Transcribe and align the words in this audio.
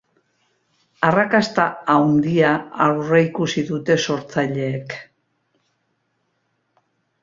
Arrakasta 1.09 1.65
handia 1.97 2.55
aurreikusi 2.87 3.67
dute 3.71 4.01
sortzaileek. 4.09 5.01